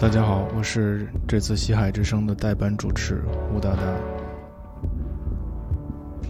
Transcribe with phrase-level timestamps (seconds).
[0.00, 3.22] 大家好，我是这次西海之声的代班主持
[3.54, 3.82] 吴大大。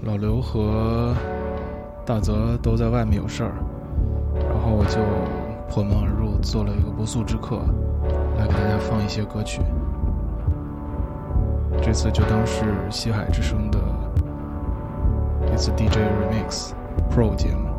[0.03, 1.15] 老刘和
[2.05, 3.53] 大泽都在外面有事儿，
[4.35, 4.99] 然后我就
[5.73, 7.61] 破门而入，做了一个不速之客，
[8.39, 9.61] 来给大家放一些歌曲。
[11.81, 13.79] 这次就当是西海之声的
[15.55, 16.73] 一次 DJ Remix
[17.09, 17.70] Pro 节目。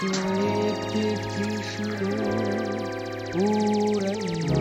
[0.00, 2.24] Сумерки в тишину
[3.34, 4.54] уронил.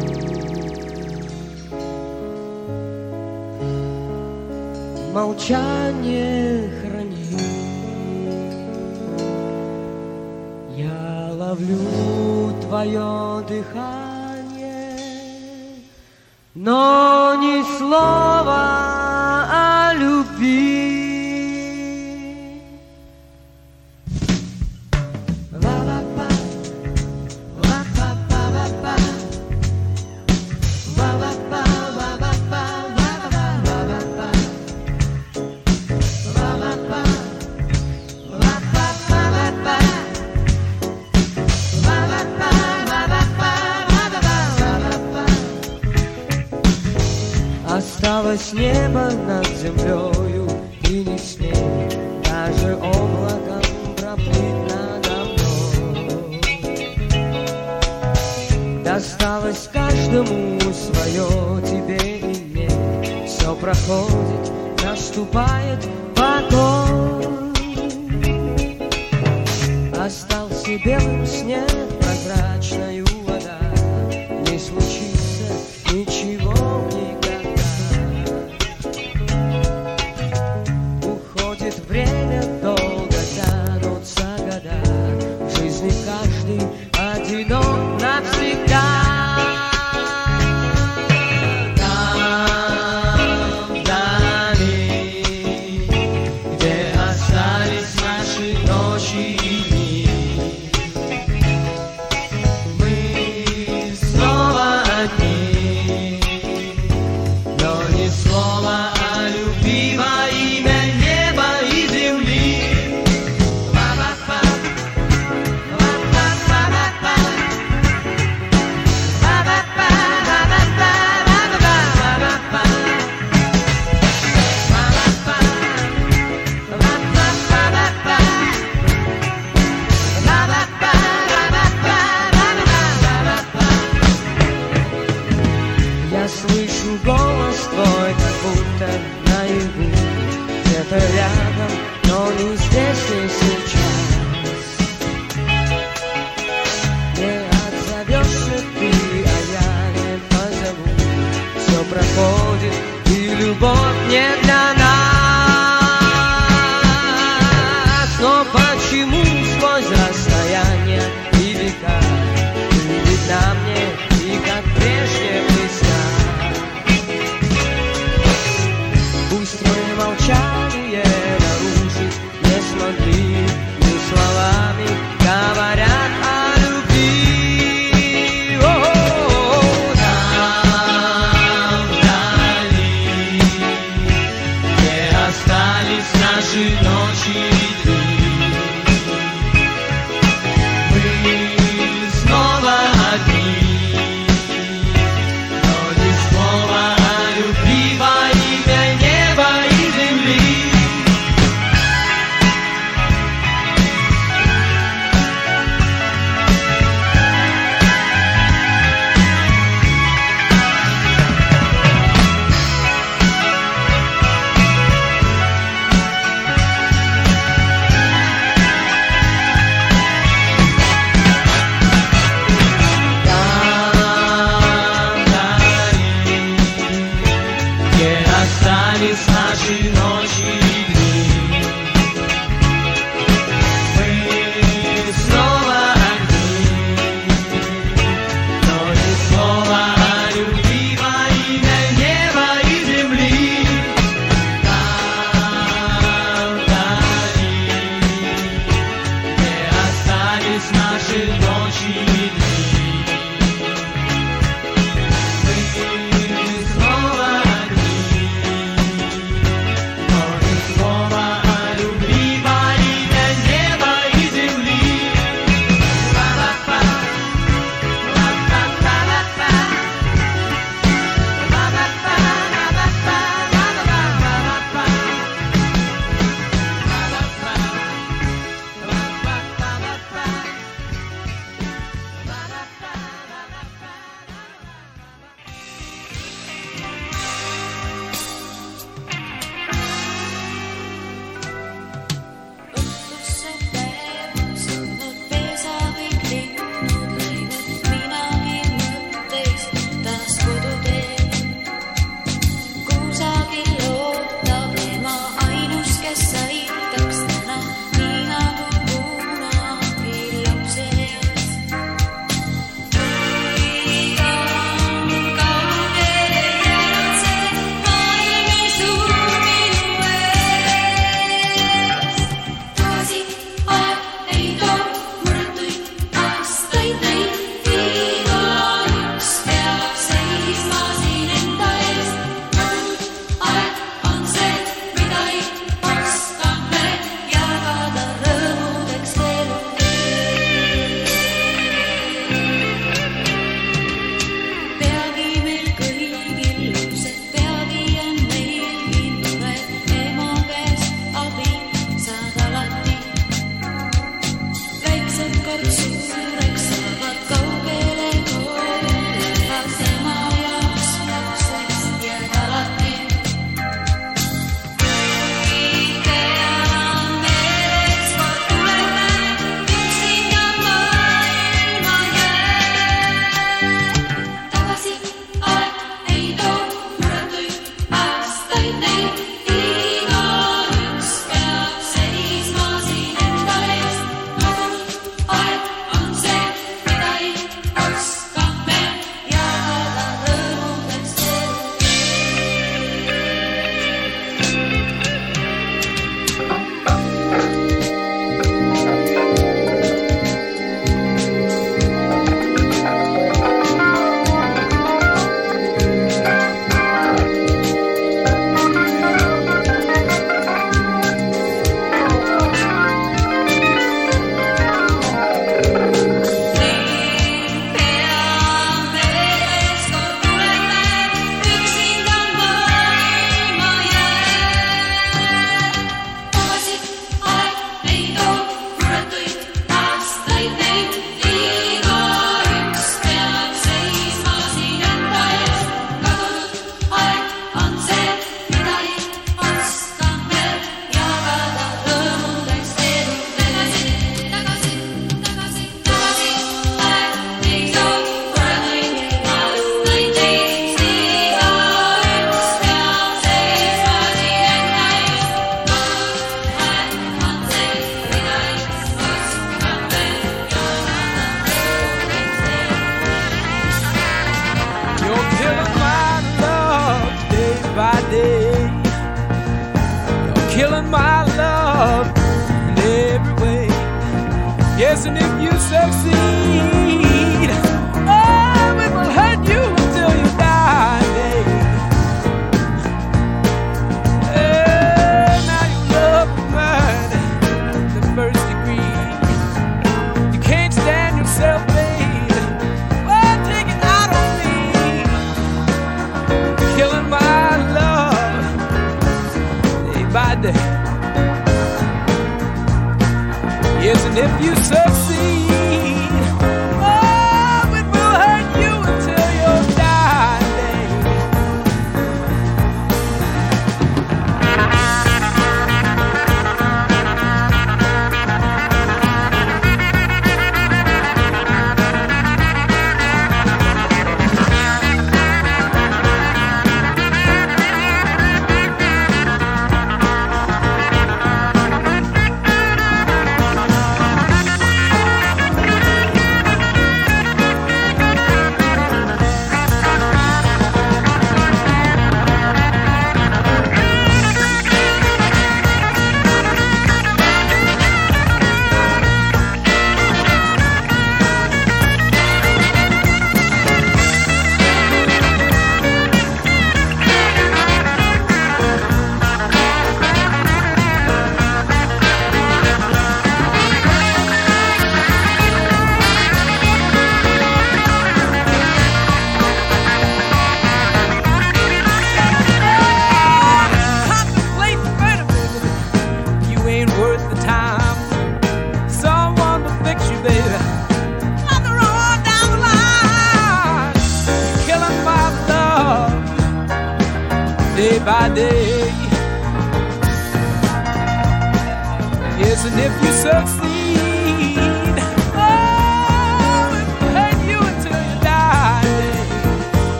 [5.13, 7.39] Молчание хранил.
[10.75, 11.87] Я ловлю
[12.63, 13.09] твое
[13.47, 14.97] дыхание,
[16.53, 18.68] но ни слова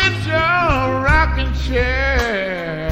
[0.00, 2.90] get your rocking chair.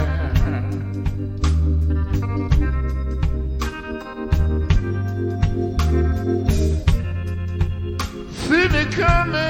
[8.32, 9.48] See me coming.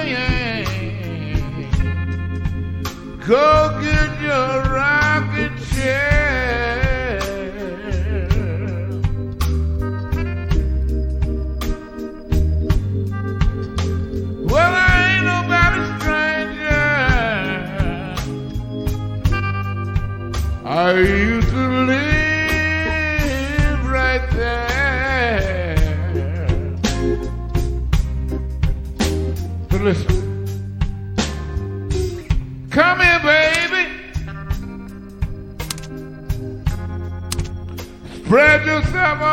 [3.27, 4.68] Go get your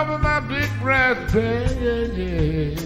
[0.03, 2.77] my big brass bed.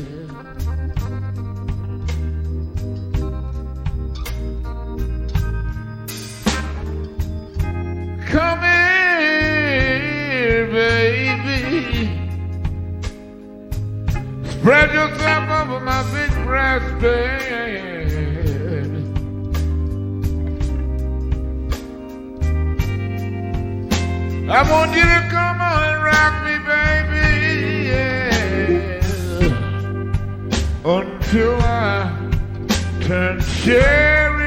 [8.28, 9.88] Come here,
[10.68, 12.10] baby.
[14.52, 17.40] Spread yourself over my big brass bed.
[24.52, 25.29] I want you to
[30.86, 32.10] until I
[33.02, 34.39] can share.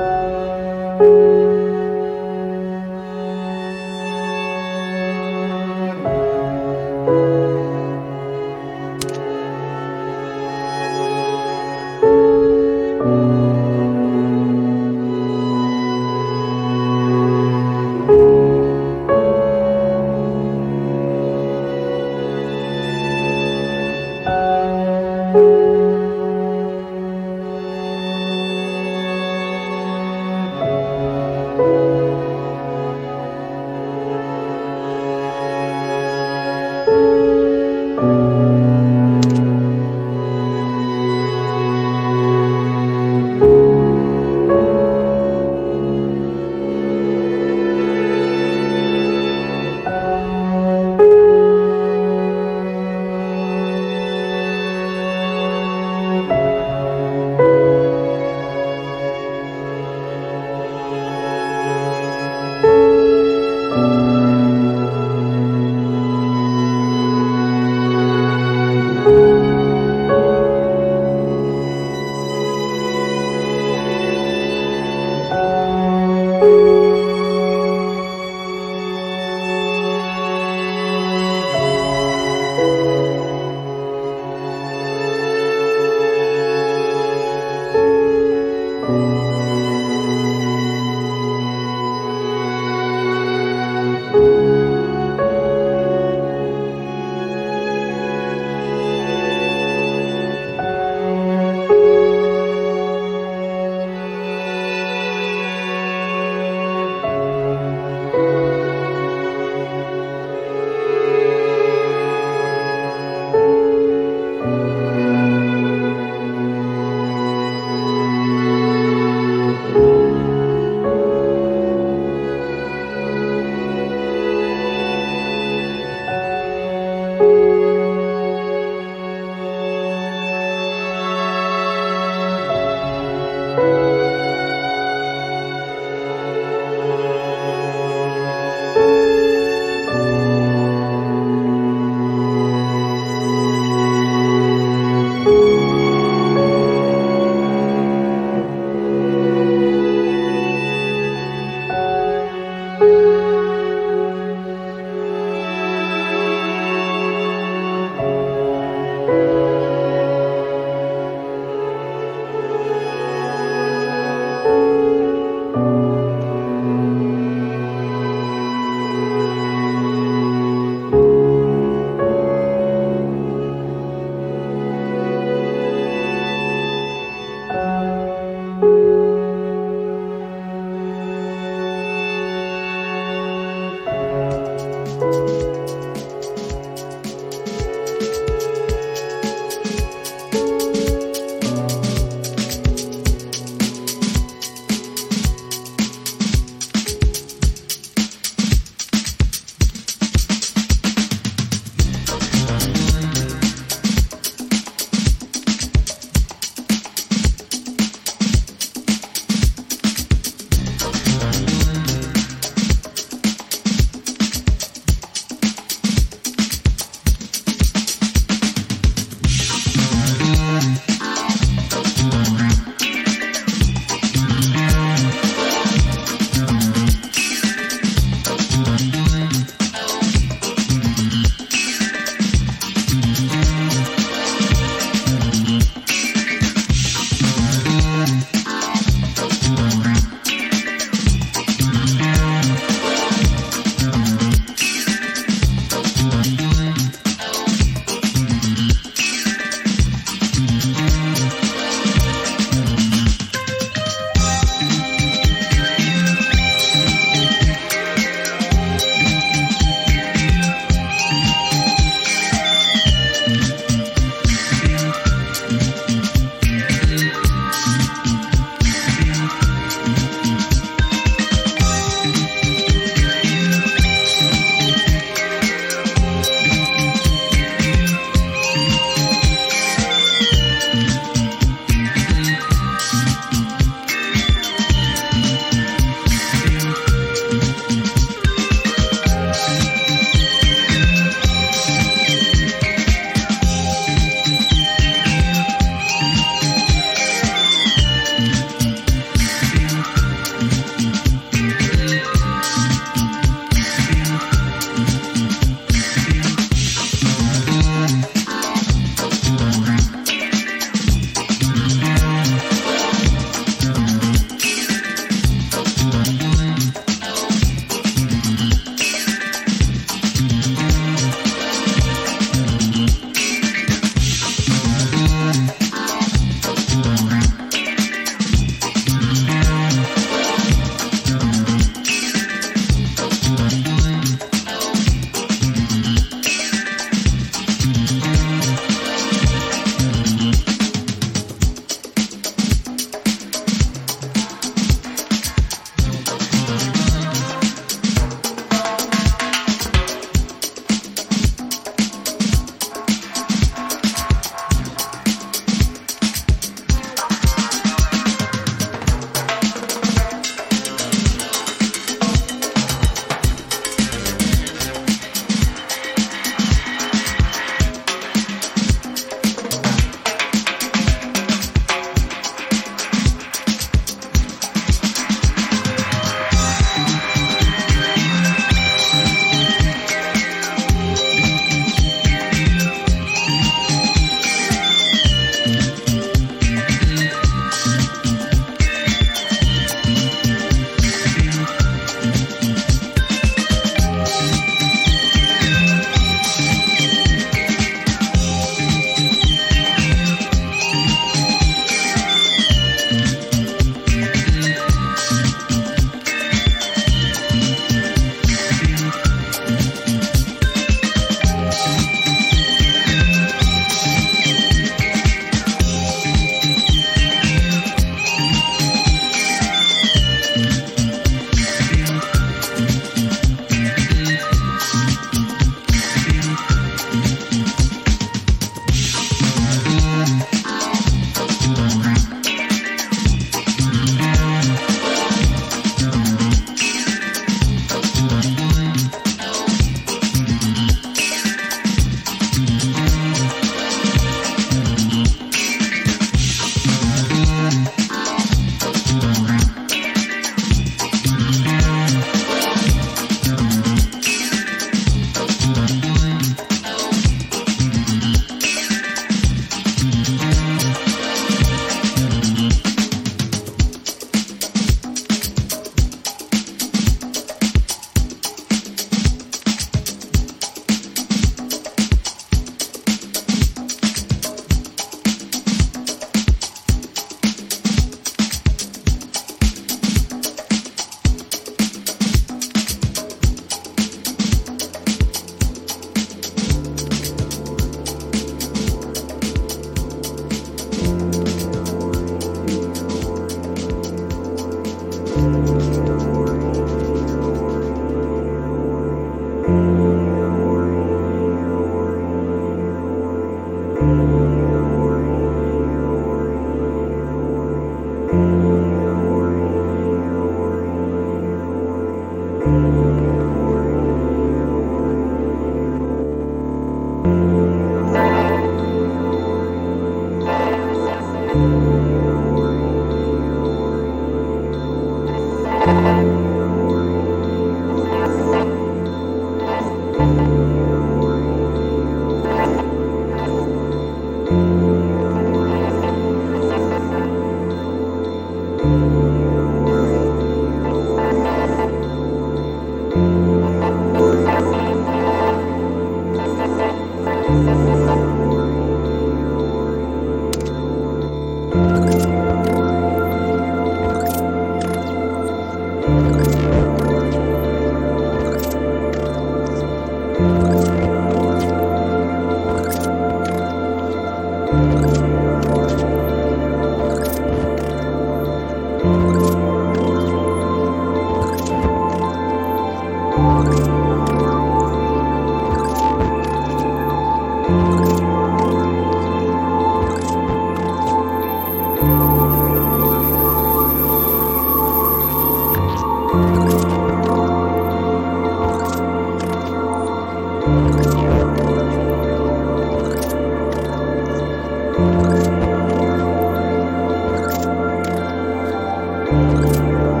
[599.11, 600.00] Música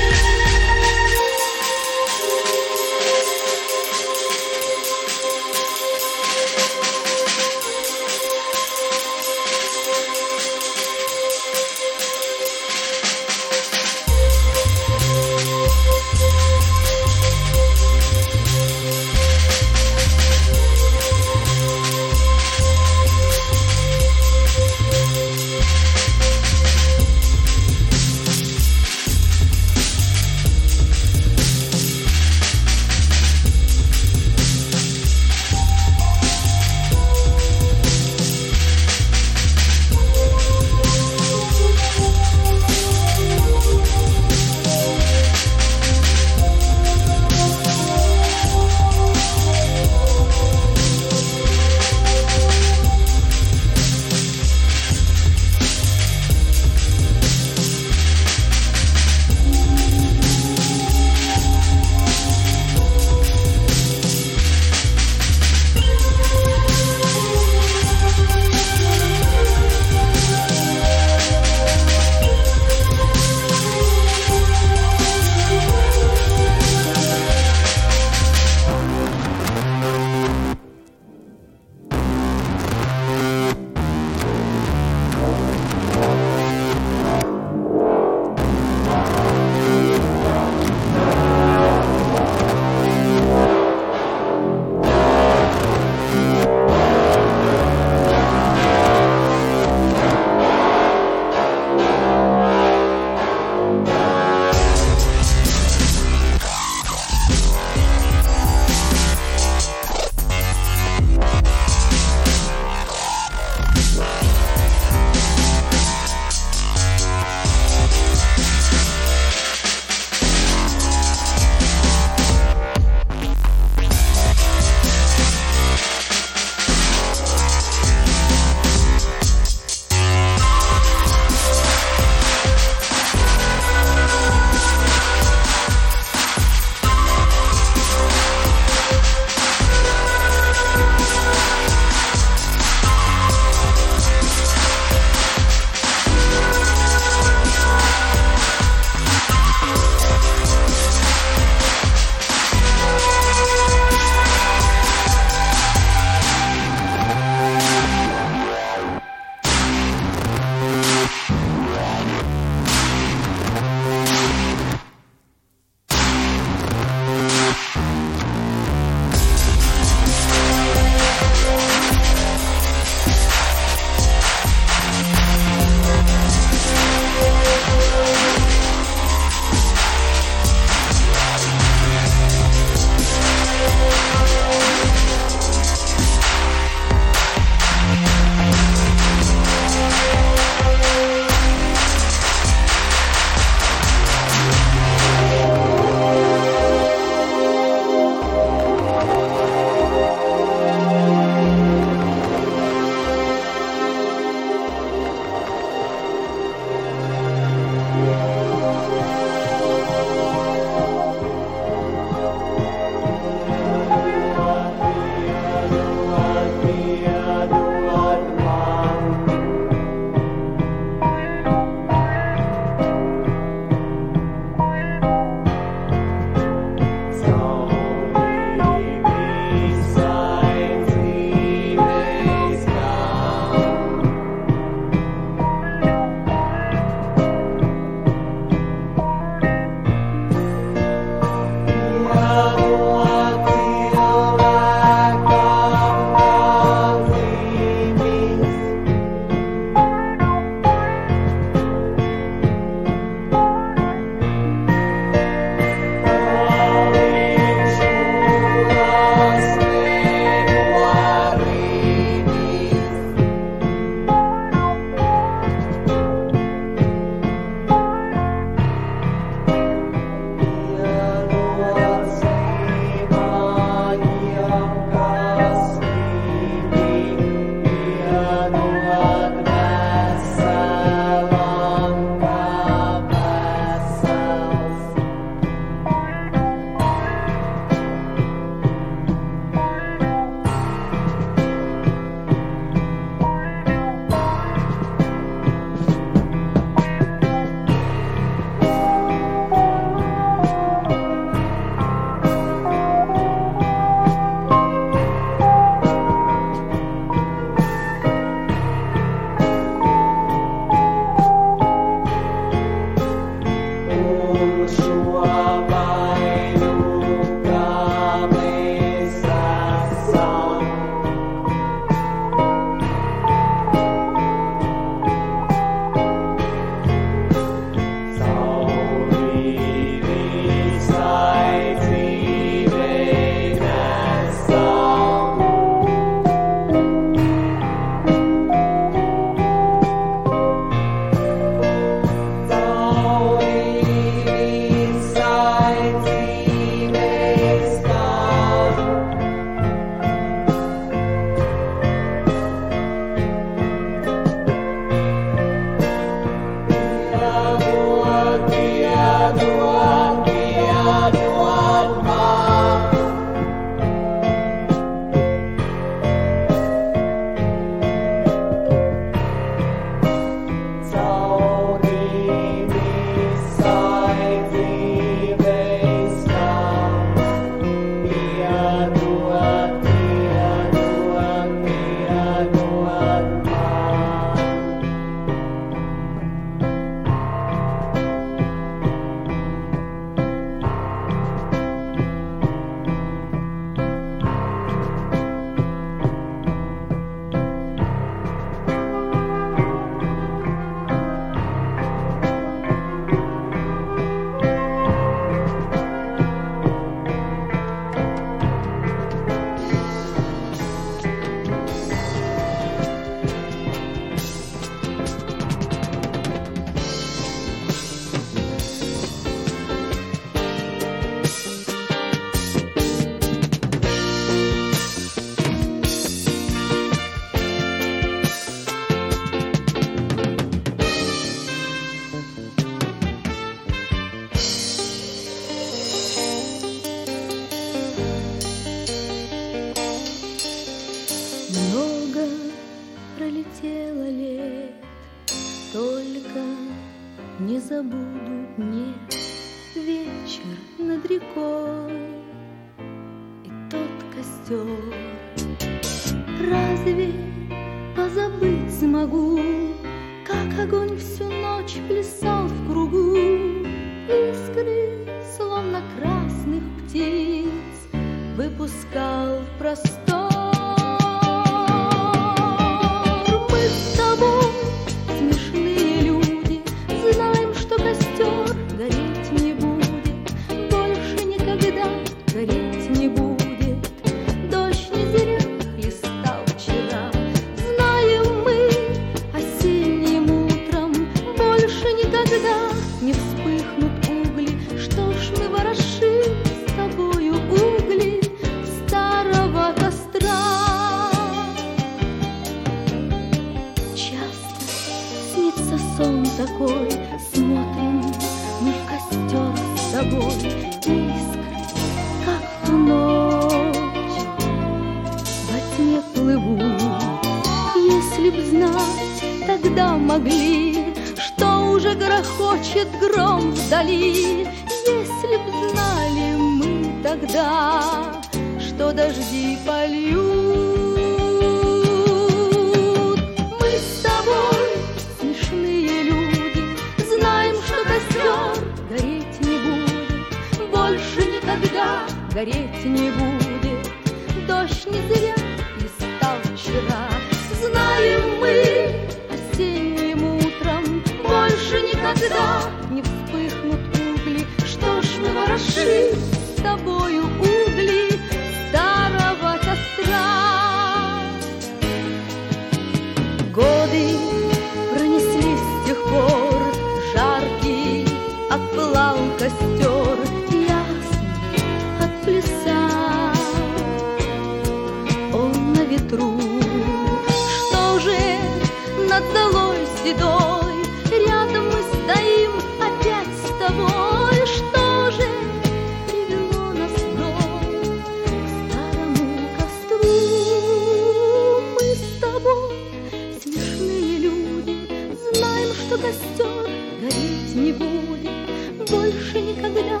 [596.06, 596.70] костер
[597.00, 600.00] гореть не будет, больше никогда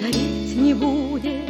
[0.00, 1.44] гореть не будет.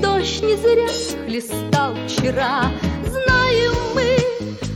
[0.00, 0.88] Дождь не зря
[1.26, 2.70] хлестал вчера,
[3.04, 4.16] знаем мы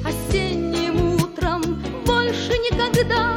[0.04, 1.62] осенним утром
[2.04, 3.36] больше никогда.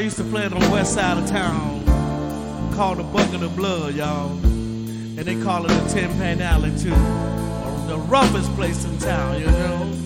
[0.00, 1.84] I used to play it on the west side of town
[2.74, 4.30] called the Buck of Blood, y'all.
[4.30, 6.88] And they call it the Ten Pan Alley, too.
[7.86, 9.99] The roughest place in town, you know.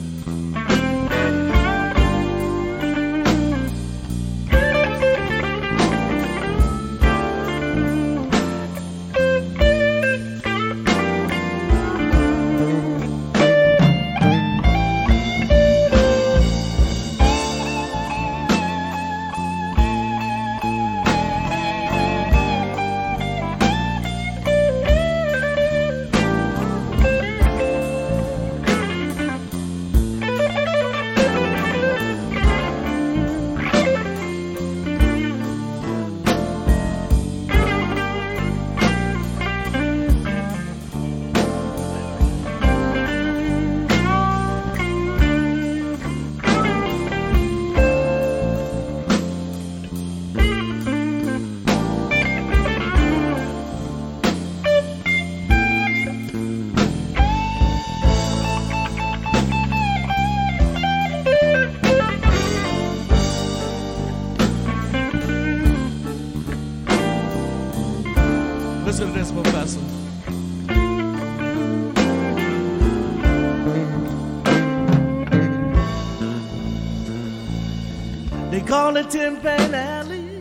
[78.74, 80.40] call it Tin Pan Alley,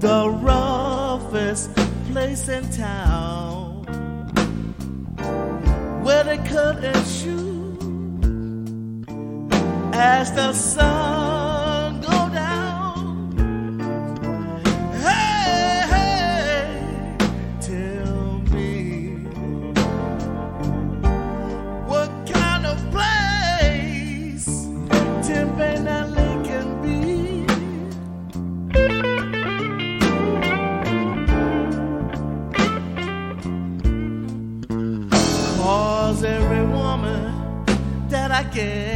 [0.00, 1.72] the roughest
[2.10, 3.07] place in town.
[38.58, 38.87] que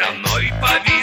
[0.00, 0.99] надо мной повис,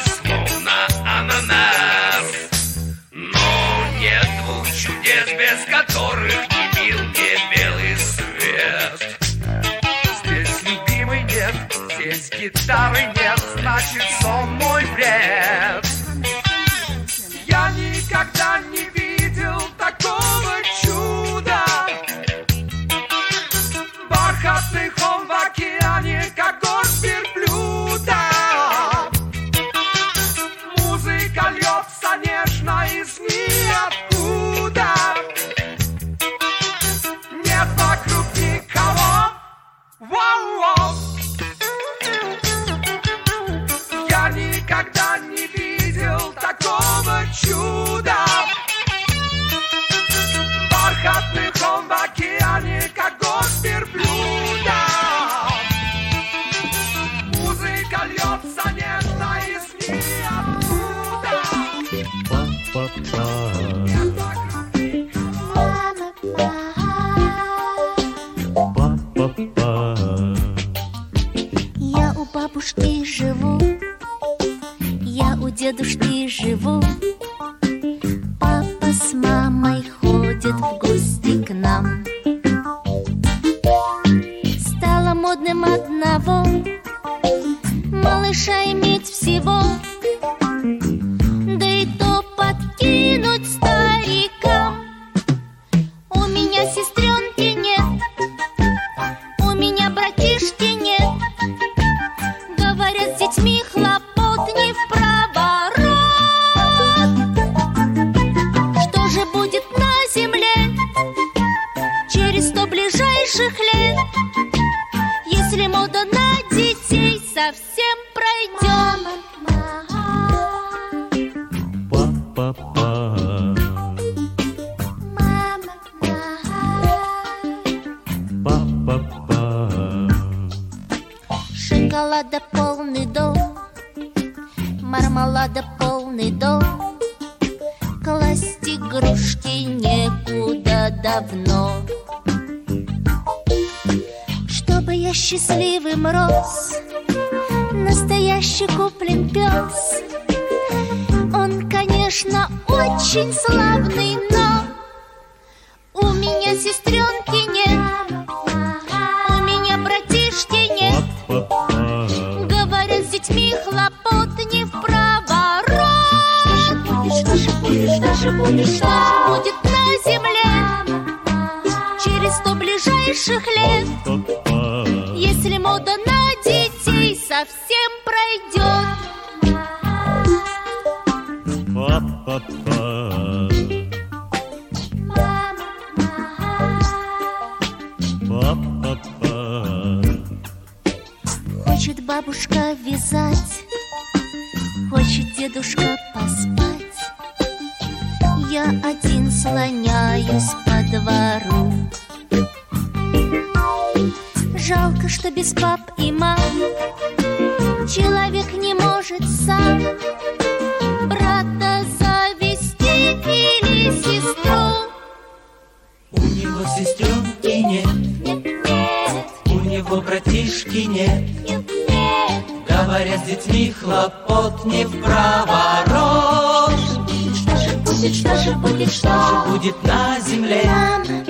[228.48, 229.08] же будет, что?
[229.10, 230.62] Что будет на земле.
[230.66, 231.24] Мама,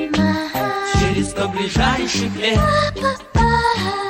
[0.99, 2.59] через сто ближайших лет?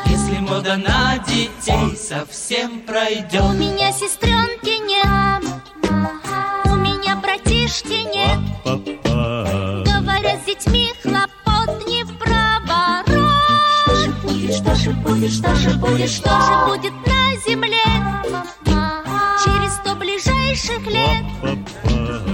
[0.05, 3.53] Если мода на детей совсем У пройдет.
[3.55, 5.43] меня сестренки нет
[6.65, 8.39] У меня братишки нет
[9.85, 13.05] Говоря с детьми, хлопот не в проворот.
[13.85, 16.29] Что же будет, что же будет, что же будет, что?
[16.29, 17.83] Же будет на земле?
[19.43, 22.26] Через сто ближайших лет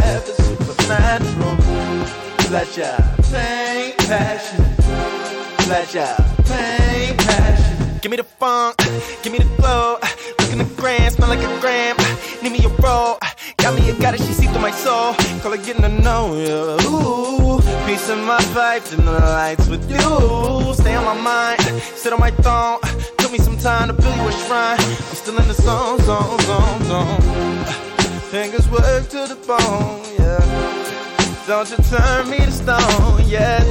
[0.00, 1.56] have is supernatural.
[2.50, 2.96] Let your
[3.32, 4.64] pain, passion.
[5.68, 6.14] Let your
[6.44, 7.98] pain, passion.
[8.00, 8.76] Give me the funk,
[9.22, 9.98] give me the glow.
[10.38, 11.96] Look in the gram, smell like a gram.
[12.42, 13.18] Need me a roll.
[13.56, 15.14] Got me a goddess, she see through my soul.
[15.40, 16.76] Call her getting to know you.
[16.86, 20.74] Ooh, peace in my vibes and the lights with you.
[20.74, 21.60] Stay on my mind,
[21.96, 22.78] sit on my throne.
[23.18, 24.78] Took me some time to build you a shrine.
[24.78, 28.05] I'm still in the zone, zone, zone, zone.
[28.30, 31.44] Fingers work to the bone, yeah.
[31.46, 33.62] Don't you turn me to stone, yeah.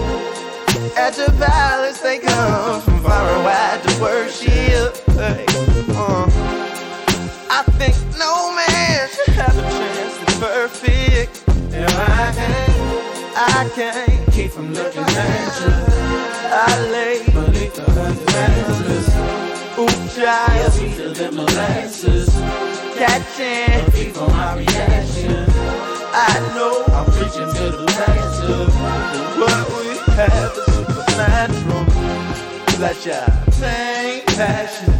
[0.95, 4.95] At your palace they come from far and wide to worship.
[5.17, 5.45] Hey,
[5.89, 6.25] uh.
[7.49, 11.43] I think no man should have a chance to be perfect.
[11.73, 15.73] And I can't, I can't keep from looking at you.
[16.47, 19.54] I lay beneath the hundred.
[19.77, 22.29] Ooh, child, sweeter than molasses.
[22.95, 25.45] Catching on my reaction.
[26.13, 28.71] I know I'm preaching to the master.
[29.37, 31.85] What we have is supernatural.
[32.79, 33.25] Let your
[33.59, 34.93] pain, passion.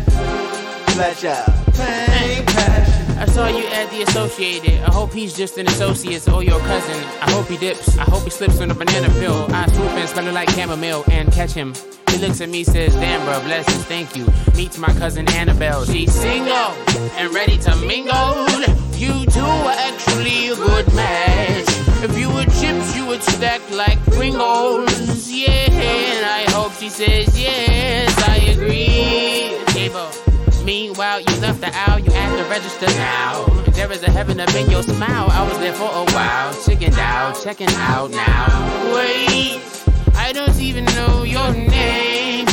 [0.97, 2.94] Let your pain, passion.
[3.17, 4.81] I saw you at the Associated.
[4.83, 6.95] I hope he's just an associate or your cousin.
[7.21, 7.97] I hope he dips.
[7.97, 9.47] I hope he slips on a banana peel.
[9.49, 11.73] I swoop and smelling like chamomile and catch him.
[12.11, 14.25] He looks at me, says, Damn, bro, blessings, thank you.
[14.55, 15.85] Meets my cousin Annabelle.
[15.85, 16.71] She's single
[17.17, 18.47] and ready to mingle.
[18.95, 21.65] You two are actually a good match.
[22.03, 25.29] If you were chips, you would stack like Pringles.
[25.29, 28.13] Yeah, and I hope she says yes.
[28.29, 29.57] I agree.
[29.73, 30.24] Table.
[30.65, 33.45] Meanwhile, you left the aisle, you at the register now.
[33.73, 35.29] There is a heaven up in your smile.
[35.29, 38.93] I was there for a while, checking out, checking out now.
[38.95, 39.61] Wait,
[40.15, 42.47] I don't even know your name.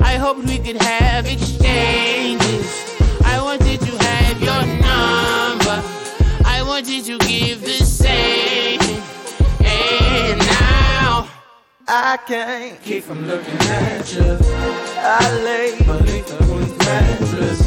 [0.00, 2.98] I hoped we could have exchanges.
[3.24, 5.80] I wanted to have your number.
[6.44, 8.67] I wanted to give the same.
[11.90, 14.36] I can't keep from looking at you.
[14.98, 17.62] I lay beneath the roof mattress.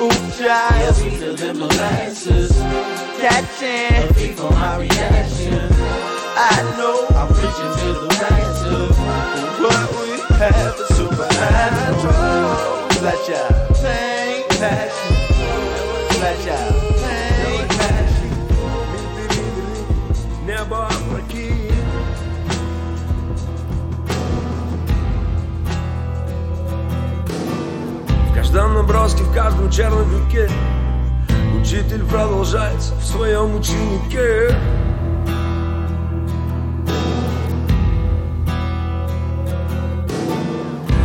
[0.00, 2.52] Ooh, child, sweeter than molasses.
[3.18, 5.72] Catching a peep on my reaction.
[6.38, 8.94] I know I'm reaching to the master.
[9.60, 12.14] What we have is supernatural.
[13.02, 13.48] Let your
[13.82, 14.87] pain, passion.
[28.48, 30.48] В каждом наброске, в каждом черновике
[31.60, 34.56] Учитель продолжается в своем ученике.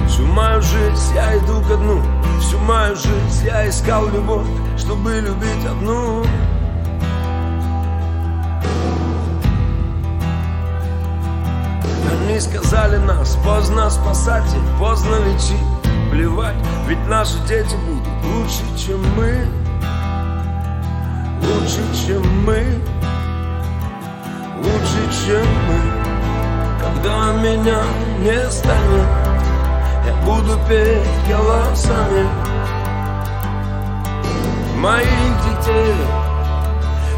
[0.07, 2.01] Всю мою жизнь я иду ко дну.
[2.39, 4.47] Всю мою жизнь я искал любовь
[4.77, 6.23] Чтобы любить одну.
[12.09, 15.82] Они сказали нас, поздно спасать и поздно лечить
[16.13, 16.53] Плевать,
[16.87, 19.47] ведь наши дети будут лучше, чем мы.
[21.41, 22.63] Лучше, чем мы.
[24.57, 25.81] Лучше, чем мы.
[26.79, 27.81] Когда меня
[28.19, 29.07] не станет
[30.05, 32.27] Я буду петь голосами
[34.77, 35.07] Моих
[35.45, 35.95] детей.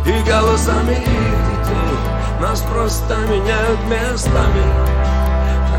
[0.05, 1.97] И голосами их детей.
[2.39, 4.94] Нас просто меняют местами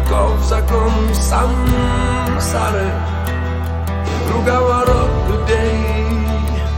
[0.09, 2.93] Таков закон сансары
[4.29, 6.19] круговорот людей.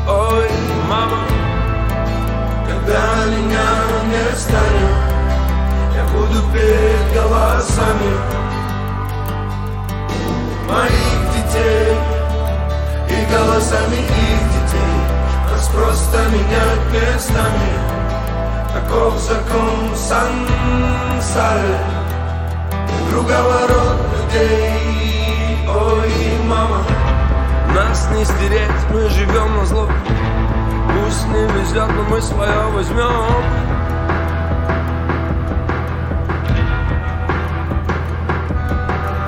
[0.08, 0.48] Ой,
[0.88, 1.18] мама,
[2.66, 3.68] когда меня
[4.08, 4.96] не станет,
[5.94, 8.12] я буду петь голосами
[10.66, 11.98] моих детей
[13.10, 14.98] и голосами их детей.
[15.52, 17.72] Нас просто менять местами,
[18.72, 21.97] таков закон сансары.
[23.10, 26.82] Круговорот людей, ой, мама.
[27.74, 29.88] Нас не стереть, мы живем на зло.
[30.92, 33.44] Пусть не везет, но мы свое возьмем.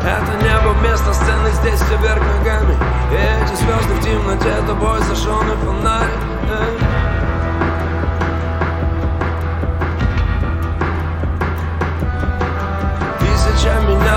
[0.02, 2.77] Это небо вместо сцены, здесь все вверх ногами
[3.12, 6.11] эти звезды в темноте, тобой зажженный фонарь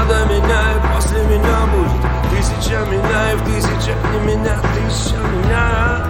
[0.07, 6.03] до меня и после меня будет Тысяча меня и в тысячах не меня Тысяча меня.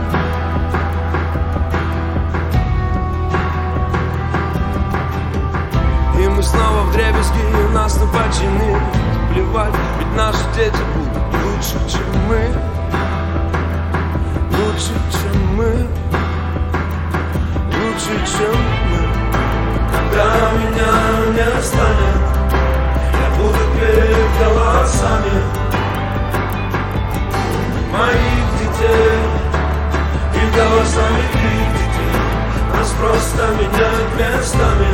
[6.19, 8.81] И мы снова в дребезги, и нас не починили
[9.31, 12.53] Плевать, ведь наши дети будут лучше, чем мы.
[14.51, 15.87] Лучше, чем мы.
[17.65, 18.55] Лучше, чем
[18.89, 19.03] мы.
[20.11, 22.42] Когда меня не станет
[23.83, 25.43] Петь голосами
[27.91, 29.19] Моих детей
[30.35, 32.15] И голосами их детей
[32.73, 34.87] Нас просто меняют местами.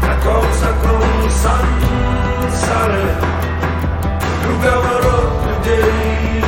[0.00, 3.04] Таков закон сансары.
[4.42, 6.44] Круговорот людей.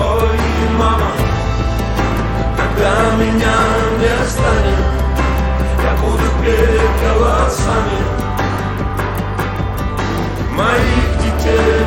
[0.00, 0.40] Ой,
[0.78, 1.10] мама
[2.56, 3.58] Когда меня
[3.98, 4.86] не станет
[5.82, 8.17] Я буду петь голосами
[10.58, 11.86] Моих детей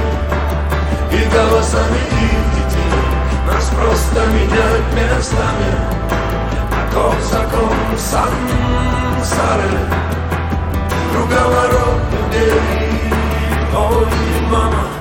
[1.11, 3.01] И голосами их детей
[3.45, 5.71] Нас просто меняют местами
[6.71, 9.71] Таков закон сансары
[11.11, 12.61] Круговорот людей
[13.75, 14.07] Ой,
[14.49, 15.00] мама